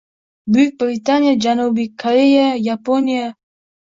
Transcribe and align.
Buyuk 0.51 0.73
Britaniya, 0.85 1.33
Janubiy 1.43 1.89
Koreya, 2.01 2.47
Yaponiya 2.67 3.27